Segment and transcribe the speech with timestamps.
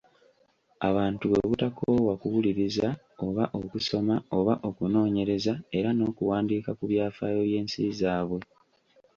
[0.89, 2.87] Abantu bwe butakoowa kuwuliriza,
[3.25, 8.39] oba okusoma, oba okunoonyereza era n'okuwandiika ku byafaayo by'ensi zaabwe.